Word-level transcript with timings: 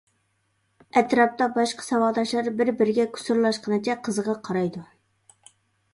ئەتراپتا 1.01 1.49
باشقا 1.57 1.85
ساۋاقداشلار 1.89 2.49
بىر-بىرىگە 2.61 3.07
كۇسۇرلاشقىنىچە 3.19 3.99
قىزغا 4.09 4.39
قارايدۇ. 4.49 4.83